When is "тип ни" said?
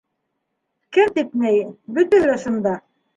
1.19-1.51